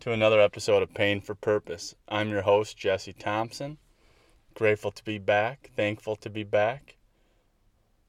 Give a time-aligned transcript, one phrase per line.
[0.00, 1.94] to another episode of Pain for Purpose.
[2.08, 3.76] I'm your host, Jesse Thompson.
[4.54, 6.96] Grateful to be back, thankful to be back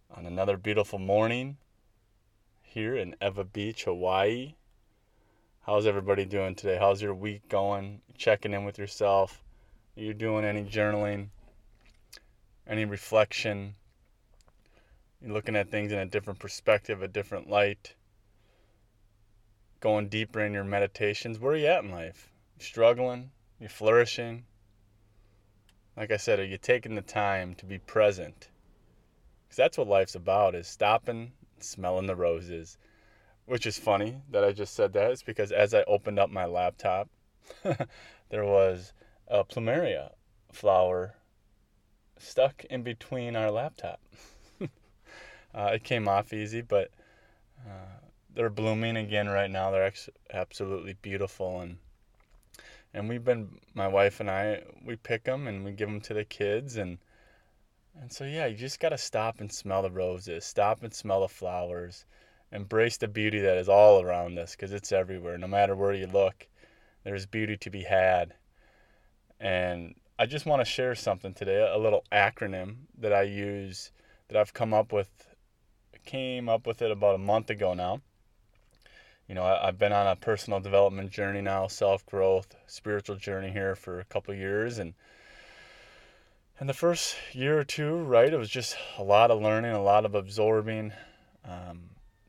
[0.10, 1.58] on another beautiful morning
[2.62, 4.54] here in Ewa Beach, Hawaii.
[5.64, 6.78] How's everybody doing today?
[6.80, 8.00] How's your week going?
[8.18, 9.44] Checking in with yourself.
[9.98, 11.28] Are you doing any journaling?
[12.66, 13.76] Any reflection?
[15.22, 17.96] You're looking at things in a different perspective, a different light
[19.82, 21.40] going deeper in your meditations.
[21.40, 22.30] Where are you at in life?
[22.58, 23.32] You struggling?
[23.60, 24.46] You flourishing?
[25.98, 28.50] Like I said, are you taking the time to be present?
[29.44, 32.78] Because that's what life's about is stopping, smelling the roses.
[33.46, 35.12] Which is funny that I just said that.
[35.12, 37.10] It's because as I opened up my laptop,
[38.30, 38.94] there was
[39.28, 40.12] a plumeria
[40.54, 41.16] flower
[42.18, 44.00] stuck in between our laptop.
[44.62, 46.92] uh, it came off easy, but
[47.68, 49.72] uh, they're blooming again right now.
[49.72, 51.78] They're ex- absolutely beautiful, and
[52.94, 56.14] and we've been my wife and I we pick them and we give them to
[56.14, 56.98] the kids, and
[58.00, 61.28] and so yeah, you just gotta stop and smell the roses, stop and smell the
[61.28, 62.06] flowers,
[62.52, 65.38] embrace the beauty that is all around us because it's everywhere.
[65.38, 66.48] No matter where you look,
[67.04, 68.34] there's beauty to be had,
[69.40, 73.92] and I just want to share something today, a little acronym that I use
[74.30, 75.10] that I've come up with
[76.06, 78.02] came up with it about a month ago now
[79.32, 83.50] you know, I, have been on a personal development journey now, self growth, spiritual journey
[83.50, 84.94] here for a couple years, and
[86.60, 89.82] and the first year or two, right, it was just a lot of learning, a
[89.82, 90.92] lot of absorbing,
[91.46, 91.80] um,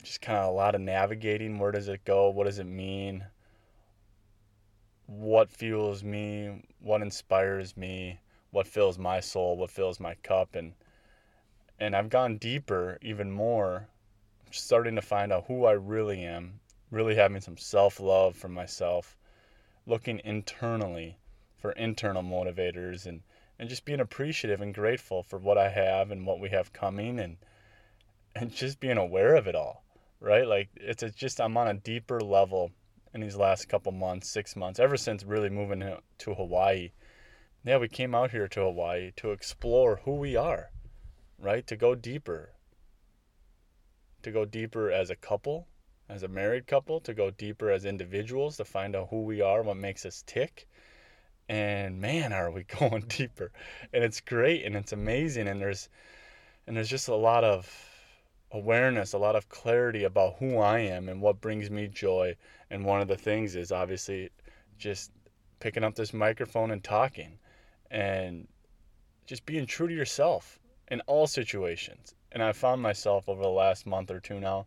[0.05, 1.59] just kind of a lot of navigating.
[1.59, 2.31] Where does it go?
[2.31, 3.25] What does it mean?
[5.07, 6.63] What fuels me?
[6.79, 8.21] What inspires me?
[8.53, 9.57] What fills my soul?
[9.57, 10.55] What fills my cup?
[10.55, 10.75] And
[11.81, 13.89] and I've gone deeper, even more,
[14.53, 16.61] starting to find out who I really am
[16.93, 19.17] really having some self love for myself,
[19.87, 21.17] looking internally
[21.57, 23.23] for internal motivators and,
[23.59, 27.19] and just being appreciative and grateful for what I have and what we have coming
[27.19, 27.39] and
[28.35, 29.85] and just being aware of it all,
[30.21, 30.47] right?
[30.47, 32.71] Like it's just I'm on a deeper level
[33.15, 35.81] in these last couple months, six months, ever since really moving
[36.19, 36.93] to Hawaii.
[37.65, 40.71] Yeah, we came out here to Hawaii to explore who we are,
[41.39, 41.67] right?
[41.67, 42.53] To go deeper.
[44.23, 45.69] To go deeper as a couple,
[46.13, 49.63] as a married couple, to go deeper as individuals, to find out who we are,
[49.63, 50.69] what makes us tick.
[51.49, 53.51] And man, are we going deeper.
[53.95, 55.89] And it's great and it's amazing and there's
[56.67, 57.67] and there's just a lot of
[58.53, 62.37] awareness, a lot of clarity about who I am and what brings me joy.
[62.71, 64.29] And one of the things is obviously
[64.77, 65.11] just
[65.61, 67.39] picking up this microphone and talking
[67.91, 68.47] and
[69.25, 72.15] just being true to yourself in all situations.
[72.31, 74.67] And I found myself over the last month or two now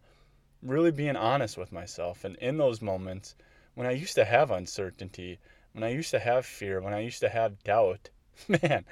[0.65, 2.25] really being honest with myself.
[2.25, 3.35] And in those moments,
[3.75, 5.39] when I used to have uncertainty,
[5.73, 8.09] when I used to have fear, when I used to have doubt,
[8.47, 8.85] man,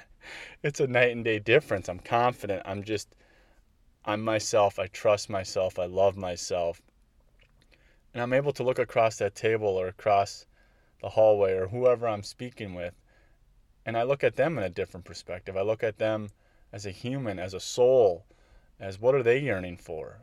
[0.62, 1.88] it's a night and day difference.
[1.88, 2.62] I'm confident.
[2.64, 3.14] I'm just,
[4.04, 4.78] I'm myself.
[4.78, 5.78] I trust myself.
[5.78, 6.80] I love myself.
[8.12, 10.46] And I'm able to look across that table or across
[11.00, 12.94] the hallway or whoever I'm speaking with.
[13.84, 15.56] And I look at them in a different perspective.
[15.56, 16.30] I look at them
[16.72, 18.24] as a human, as a soul,
[18.78, 20.20] as what are they yearning for?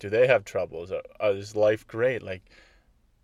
[0.00, 0.92] Do they have troubles?
[1.22, 2.22] Is life great?
[2.22, 2.42] Like,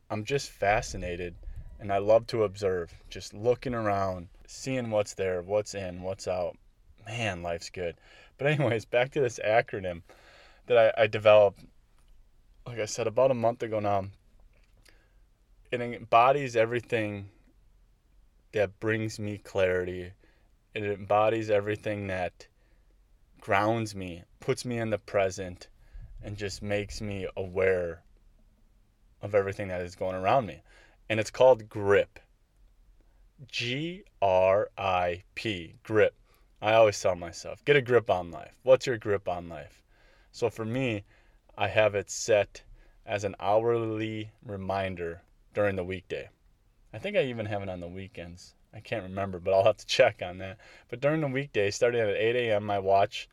[0.08, 1.34] I'm just fascinated
[1.80, 6.56] and I love to observe, just looking around, seeing what's there, what's in, what's out.
[7.06, 7.96] Man, life's good.
[8.38, 10.02] But, anyways, back to this acronym
[10.66, 11.64] that I, I developed,
[12.66, 14.06] like I said, about a month ago now.
[15.70, 17.28] It embodies everything
[18.52, 20.12] that brings me clarity.
[20.74, 22.46] It embodies everything that
[23.40, 25.68] grounds me, puts me in the present,
[26.22, 28.02] and just makes me aware
[29.22, 30.62] of everything that is going around me.
[31.08, 32.18] And it's called grip.
[33.48, 36.14] G R I P, grip.
[36.62, 38.56] I always tell myself, get a grip on life.
[38.62, 39.82] What's your grip on life?
[40.32, 41.04] So for me,
[41.56, 42.62] I have it set
[43.04, 45.22] as an hourly reminder
[45.54, 46.28] during the weekday.
[46.92, 48.54] I think I even have it on the weekends.
[48.72, 50.58] I can't remember, but I'll have to check on that.
[50.88, 53.28] But during the weekday, starting at 8 a.m., my watch,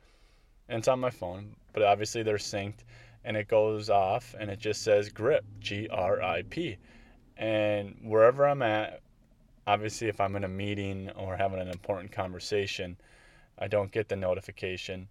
[0.67, 2.83] and it's on my phone, but obviously they're synced
[3.25, 6.77] and it goes off and it just says grip G R I P.
[7.37, 9.01] And wherever I'm at
[9.65, 12.97] obviously if I'm in a meeting or having an important conversation
[13.57, 15.07] I don't get the notification.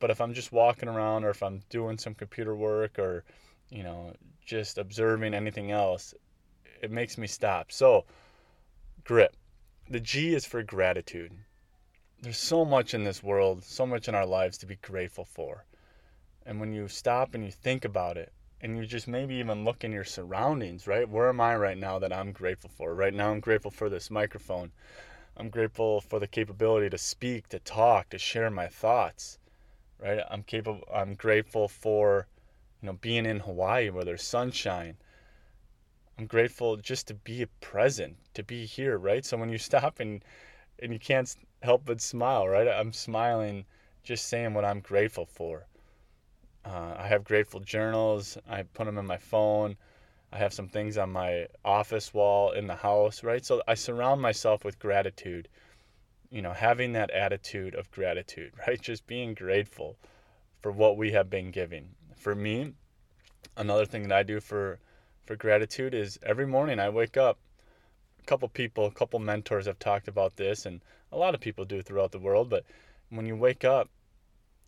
[0.00, 3.24] But if I'm just walking around or if I'm doing some computer work or
[3.70, 4.14] you know
[4.44, 6.14] just observing anything else
[6.82, 7.72] it makes me stop.
[7.72, 8.04] So
[9.04, 9.36] grip.
[9.90, 11.32] The G is for gratitude.
[12.20, 15.64] There's so much in this world so much in our lives to be grateful for
[16.46, 19.84] and when you stop and you think about it and you just maybe even look
[19.84, 21.08] in your surroundings, right?
[21.08, 22.94] Where am I right now that I'm grateful for?
[22.94, 24.72] Right now, I'm grateful for this microphone.
[25.36, 29.38] I'm grateful for the capability to speak, to talk, to share my thoughts,
[29.98, 30.20] right?
[30.30, 30.84] I'm capable.
[30.92, 32.26] I'm grateful for,
[32.80, 34.96] you know, being in Hawaii where there's sunshine.
[36.18, 39.24] I'm grateful just to be present, to be here, right?
[39.24, 40.24] So when you stop and
[40.78, 42.68] and you can't help but smile, right?
[42.68, 43.64] I'm smiling
[44.02, 45.66] just saying what I'm grateful for.
[46.64, 48.38] Uh, I have grateful journals.
[48.48, 49.76] I put them in my phone.
[50.32, 53.44] I have some things on my office wall in the house, right?
[53.44, 55.48] So I surround myself with gratitude.
[56.30, 58.80] You know, having that attitude of gratitude, right?
[58.80, 59.96] Just being grateful
[60.62, 61.90] for what we have been giving.
[62.16, 62.72] For me,
[63.56, 64.78] another thing that I do for
[65.26, 67.38] for gratitude is every morning I wake up.
[68.20, 70.80] A couple people, a couple mentors have talked about this, and
[71.12, 72.48] a lot of people do throughout the world.
[72.48, 72.64] But
[73.10, 73.90] when you wake up,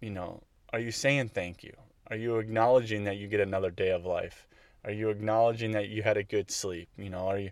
[0.00, 1.72] you know, are you saying thank you?
[2.08, 4.46] Are you acknowledging that you get another day of life?
[4.84, 6.88] Are you acknowledging that you had a good sleep?
[6.96, 7.50] You know, are you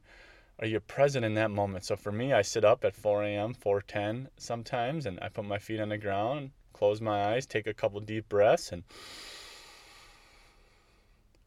[0.61, 1.85] are you present in that moment?
[1.85, 5.59] So for me, I sit up at 4 a.m., 4:10 sometimes, and I put my
[5.59, 8.85] feet on the ground, close my eyes, take a couple deep breaths, and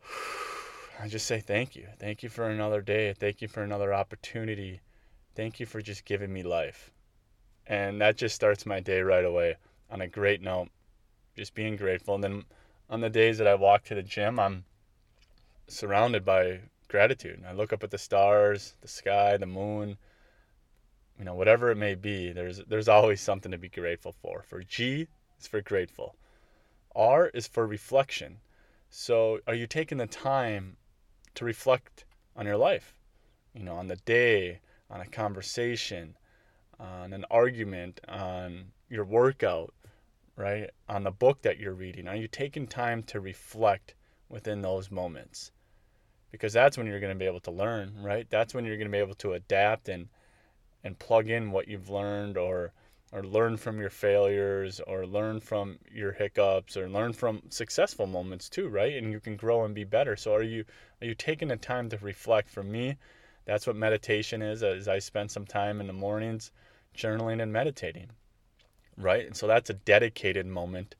[0.99, 1.87] I just say thank you.
[1.99, 3.13] Thank you for another day.
[3.13, 4.81] Thank you for another opportunity.
[5.35, 6.91] Thank you for just giving me life.
[7.67, 9.55] And that just starts my day right away
[9.89, 10.69] on a great note.
[11.37, 12.15] Just being grateful.
[12.15, 12.43] And then
[12.89, 14.65] on the days that I walk to the gym, I'm
[15.67, 17.43] surrounded by gratitude.
[17.47, 19.97] I look up at the stars, the sky, the moon,
[21.19, 22.31] you know, whatever it may be.
[22.31, 24.43] There's there's always something to be grateful for.
[24.43, 25.07] For G
[25.39, 26.15] is for grateful.
[26.95, 28.39] R is for reflection.
[28.89, 30.77] So, are you taking the time
[31.35, 32.05] to reflect
[32.35, 32.93] on your life?
[33.53, 36.15] You know, on the day, on a conversation,
[36.79, 39.73] on an argument, on your workout,
[40.37, 40.69] right?
[40.87, 42.07] On the book that you're reading.
[42.07, 43.95] Are you taking time to reflect
[44.29, 45.51] within those moments?
[46.31, 48.29] Because that's when you're going to be able to learn, right?
[48.29, 50.07] That's when you're going to be able to adapt and
[50.83, 52.71] and plug in what you've learned or
[53.11, 58.47] or learn from your failures or learn from your hiccups or learn from successful moments
[58.47, 58.95] too, right?
[58.95, 60.15] And you can grow and be better.
[60.15, 60.65] So are you
[61.01, 62.49] are you taking the time to reflect?
[62.49, 62.97] For me,
[63.45, 64.61] that's what meditation is.
[64.61, 66.51] As I spend some time in the mornings
[66.95, 68.11] journaling and meditating
[68.97, 69.25] right?
[69.25, 70.95] And so that's a dedicated moment.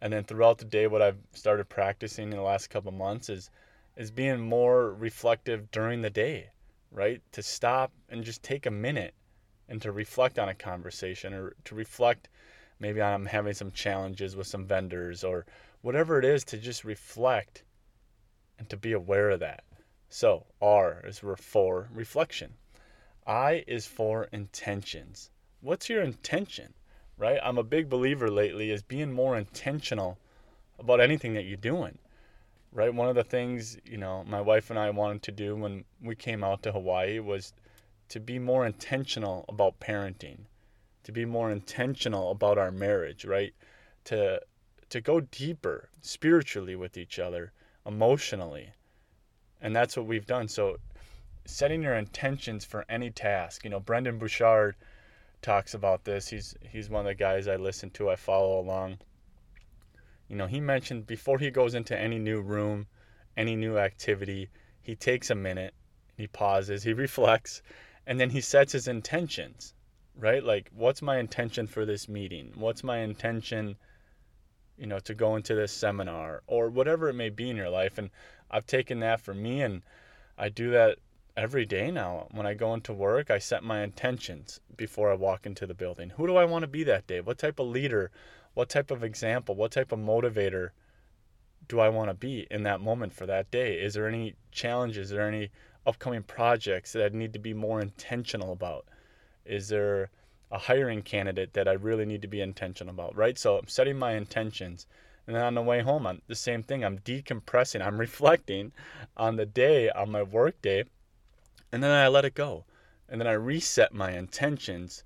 [0.00, 3.50] And then throughout the day, what I've started practicing in the last couple months is
[3.96, 6.48] is being more reflective during the day,
[6.90, 7.20] right?
[7.32, 9.14] To stop and just take a minute
[9.68, 12.28] and to reflect on a conversation or to reflect
[12.80, 15.46] maybe I'm having some challenges with some vendors or
[15.82, 17.62] whatever it is to just reflect
[18.58, 19.64] and to be aware of that.
[20.08, 22.54] So R is for reflection.
[23.26, 25.30] I is for intentions.
[25.60, 26.74] What's your intention?
[27.18, 27.38] Right?
[27.42, 30.18] I'm a big believer lately is being more intentional
[30.78, 31.98] about anything that you're doing,
[32.72, 32.92] right?
[32.92, 36.16] One of the things, you know, my wife and I wanted to do when we
[36.16, 37.52] came out to Hawaii was
[38.08, 40.40] to be more intentional about parenting,
[41.04, 43.54] to be more intentional about our marriage, right?
[44.04, 44.40] To
[44.90, 47.52] to go deeper spiritually with each other,
[47.86, 48.72] emotionally.
[49.60, 50.48] And that's what we've done.
[50.48, 50.76] So
[51.46, 53.64] setting your intentions for any task.
[53.64, 54.76] You know, Brendon Burchard
[55.42, 56.28] talks about this.
[56.28, 58.08] He's he's one of the guys I listen to.
[58.10, 58.98] I follow along.
[60.28, 62.86] You know, he mentioned before he goes into any new room,
[63.36, 64.48] any new activity,
[64.80, 65.74] he takes a minute,
[66.16, 67.62] he pauses, he reflects,
[68.06, 69.74] and then he sets his intentions.
[70.16, 70.42] Right?
[70.42, 72.52] Like what's my intention for this meeting?
[72.54, 73.76] What's my intention
[74.78, 77.98] you know to go into this seminar or whatever it may be in your life
[77.98, 78.10] and
[78.50, 79.82] I've taken that for me and
[80.38, 80.98] I do that
[81.36, 85.46] every day now when I go into work, I set my intentions before I walk
[85.46, 86.10] into the building.
[86.10, 87.20] Who do I want to be that day?
[87.20, 88.10] What type of leader?
[88.54, 89.54] What type of example?
[89.54, 90.70] What type of motivator
[91.68, 93.76] do I want to be in that moment for that day?
[93.76, 95.06] Is there any challenges?
[95.06, 95.50] Is there any
[95.86, 98.86] upcoming projects that I need to be more intentional about?
[99.46, 100.10] Is there
[100.50, 103.38] a hiring candidate that I really need to be intentional about, right?
[103.38, 104.86] So I'm setting my intentions.
[105.26, 106.84] And then on the way home, I'm the same thing.
[106.84, 107.84] I'm decompressing.
[107.84, 108.72] I'm reflecting
[109.16, 110.84] on the day, on my work day,
[111.72, 112.64] and then I let it go.
[113.08, 115.04] And then I reset my intentions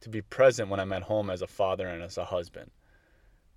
[0.00, 2.70] to be present when I'm at home as a father and as a husband.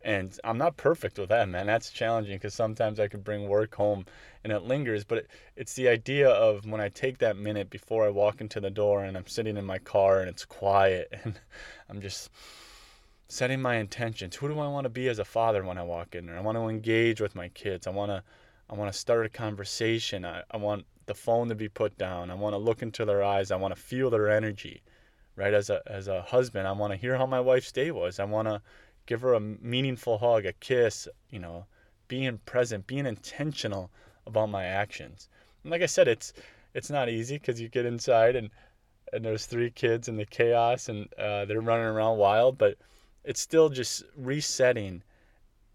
[0.01, 1.65] And I'm not perfect with that, man.
[1.65, 4.05] That's challenging because sometimes I can bring work home
[4.43, 5.03] and it lingers.
[5.03, 8.59] But it, it's the idea of when I take that minute before I walk into
[8.59, 11.39] the door and I'm sitting in my car and it's quiet and
[11.89, 12.29] I'm just
[13.27, 14.35] setting my intentions.
[14.35, 16.37] Who do I want to be as a father when I walk in there?
[16.37, 17.87] I want to engage with my kids.
[17.87, 18.23] I want to
[18.69, 20.25] I want to start a conversation.
[20.25, 22.31] I, I want the phone to be put down.
[22.31, 23.51] I want to look into their eyes.
[23.51, 24.81] I want to feel their energy,
[25.35, 25.53] right?
[25.53, 28.19] As a as a husband, I want to hear how my wife's day was.
[28.19, 28.62] I want to
[29.05, 31.65] give her a meaningful hug, a kiss, you know,
[32.07, 33.91] being present, being intentional
[34.25, 35.29] about my actions.
[35.63, 36.33] And like I said, it's
[36.74, 38.50] it's not easy because you get inside and
[39.13, 42.77] and there's three kids in the chaos and uh, they're running around wild, but
[43.24, 45.01] it's still just resetting,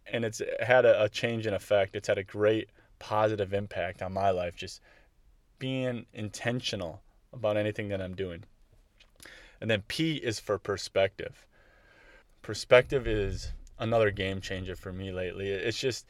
[0.06, 1.96] and it's had a, a change in effect.
[1.96, 2.68] It's had a great
[2.98, 4.54] positive impact on my life.
[4.56, 4.80] Just
[5.60, 7.00] being intentional
[7.32, 8.42] about anything that I'm doing.
[9.60, 11.46] And then P is for perspective.
[12.42, 15.48] Perspective is another game changer for me lately.
[15.48, 16.06] It's just,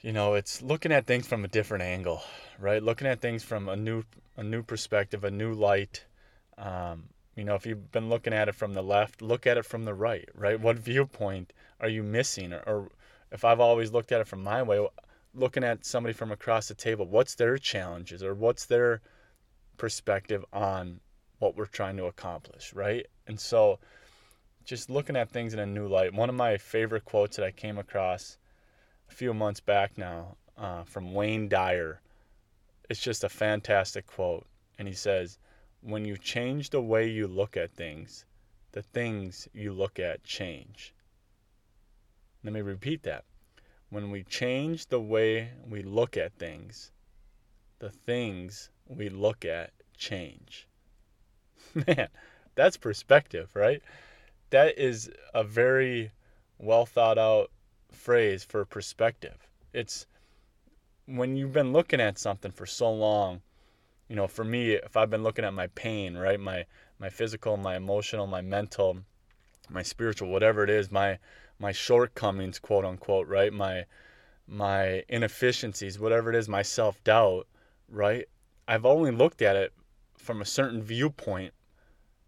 [0.00, 2.22] you know, it's looking at things from a different angle,
[2.58, 2.82] right?
[2.82, 4.04] Looking at things from a new,
[4.36, 6.04] a new perspective, a new light.
[6.56, 7.04] Um,
[7.36, 9.84] you know, if you've been looking at it from the left, look at it from
[9.84, 10.58] the right, right?
[10.58, 12.52] What viewpoint are you missing?
[12.52, 12.88] Or, or
[13.32, 14.86] if I've always looked at it from my way,
[15.34, 19.00] looking at somebody from across the table, what's their challenges or what's their
[19.76, 21.00] perspective on
[21.38, 23.06] what we're trying to accomplish, right?
[23.26, 23.78] And so
[24.64, 26.12] just looking at things in a new light.
[26.12, 28.36] One of my favorite quotes that I came across
[29.10, 32.00] a few months back now uh, from Wayne Dyer.
[32.90, 34.46] It's just a fantastic quote.
[34.78, 35.38] And he says,
[35.80, 38.26] When you change the way you look at things,
[38.72, 40.94] the things you look at change.
[42.44, 43.24] Let me repeat that.
[43.90, 46.92] When we change the way we look at things,
[47.78, 50.68] the things we look at change.
[51.86, 52.08] Man,
[52.54, 53.82] that's perspective, right?
[54.50, 56.10] That is a very
[56.58, 57.50] well thought out
[57.90, 59.48] phrase for perspective.
[59.72, 60.06] It's
[61.06, 63.40] when you've been looking at something for so long,
[64.08, 66.64] you know, for me, if I've been looking at my pain, right, my
[66.98, 68.98] my physical, my emotional, my mental,
[69.70, 71.18] my spiritual, whatever it is, my
[71.58, 73.84] my shortcomings, quote unquote, right, my
[74.46, 77.46] my inefficiencies, whatever it is, my self doubt,
[77.88, 78.26] right?
[78.66, 79.72] I've only looked at it
[80.16, 81.54] from a certain viewpoint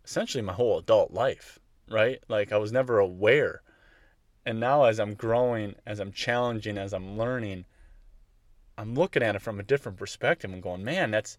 [0.05, 1.59] essentially my whole adult life,
[1.89, 2.23] right?
[2.29, 3.63] Like I was never aware.
[4.45, 7.65] And now as I'm growing, as I'm challenging, as I'm learning,
[8.77, 11.39] I'm looking at it from a different perspective and going, man, that's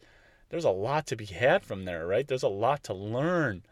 [0.49, 2.27] there's a lot to be had from there, right?
[2.27, 3.63] There's a lot to learn,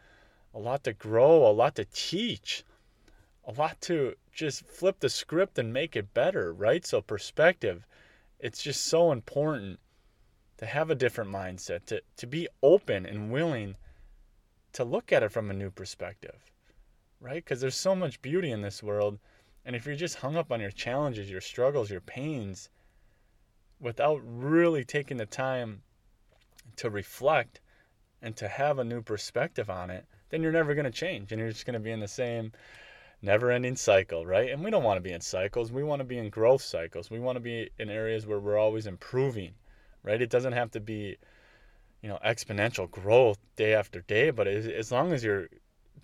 [0.52, 2.64] a lot to grow, a lot to teach,
[3.44, 6.86] a lot to just flip the script and make it better, right?
[6.86, 7.86] So perspective,
[8.38, 9.78] it's just so important
[10.58, 13.76] to have a different mindset, to, to be open and willing
[14.72, 16.36] to look at it from a new perspective,
[17.20, 17.42] right?
[17.44, 19.18] Because there's so much beauty in this world.
[19.64, 22.68] And if you're just hung up on your challenges, your struggles, your pains,
[23.80, 25.82] without really taking the time
[26.76, 27.60] to reflect
[28.22, 31.40] and to have a new perspective on it, then you're never going to change and
[31.40, 32.52] you're just going to be in the same
[33.22, 34.50] never ending cycle, right?
[34.50, 35.72] And we don't want to be in cycles.
[35.72, 37.10] We want to be in growth cycles.
[37.10, 39.54] We want to be in areas where we're always improving
[40.02, 40.20] right?
[40.20, 41.16] It doesn't have to be,
[42.02, 45.48] you know, exponential growth day after day, but as long as you're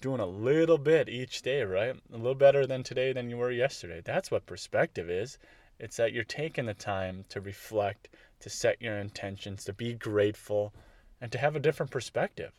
[0.01, 1.97] doing a little bit each day, right?
[2.13, 4.03] A little better than today than you were yesterday.
[4.05, 5.39] That's what perspective is.
[5.79, 8.09] It's that you're taking the time to reflect,
[8.41, 10.73] to set your intentions, to be grateful,
[11.21, 12.53] and to have a different perspective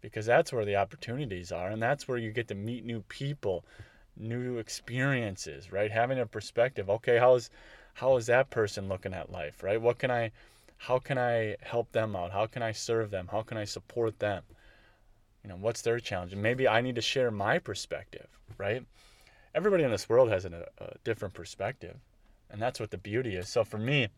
[0.00, 3.64] because that's where the opportunities are and that's where you get to meet new people,
[4.18, 5.90] new experiences, right?
[5.90, 6.90] Having a perspective.
[6.90, 7.50] Okay, how is
[7.94, 9.80] how is that person looking at life, right?
[9.80, 10.32] What can I
[10.76, 12.32] how can I help them out?
[12.32, 13.28] How can I serve them?
[13.30, 14.42] How can I support them?
[15.42, 16.34] You know, what's their challenge?
[16.34, 18.84] Maybe I need to share my perspective, right?
[19.54, 21.96] Everybody in this world has a, a different perspective,
[22.50, 23.48] and that's what the beauty is.
[23.48, 24.08] So for me,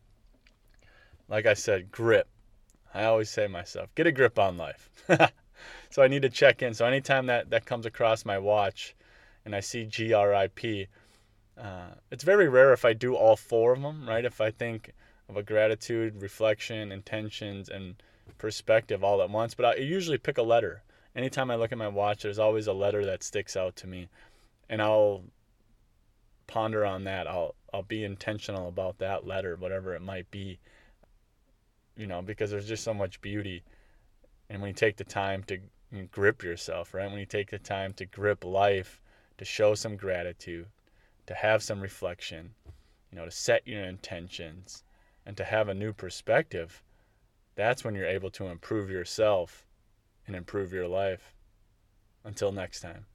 [1.29, 2.29] like I said, grip.
[2.93, 4.91] I always say myself, get a grip on life.
[5.91, 6.75] so I need to check in.
[6.75, 8.95] So anytime that that comes across my watch,
[9.51, 10.89] and I see GRIP,
[11.61, 14.25] uh, it's very rare if I do all four of them, right?
[14.25, 14.93] If I think
[15.29, 18.01] of a gratitude, reflection, intentions, and
[18.39, 19.55] perspective all at once.
[19.55, 20.85] But I usually pick a letter.
[21.17, 24.09] Anytime I look at my watch, there's always a letter that sticks out to me,
[24.69, 25.25] and I'll
[26.47, 27.27] ponder on that.
[27.27, 30.61] I'll I'll be intentional about that letter, whatever it might be.
[31.97, 33.65] You know, because there's just so much beauty,
[34.49, 35.59] and when you take the time to
[36.13, 37.11] grip yourself, right?
[37.11, 39.00] When you take the time to grip life,
[39.41, 40.67] to show some gratitude,
[41.27, 42.51] to have some reflection,
[43.11, 44.85] you know, to set your intentions
[45.25, 46.83] and to have a new perspective,
[47.55, 49.65] that's when you're able to improve yourself
[50.27, 51.33] and improve your life.
[52.23, 53.07] Until next time.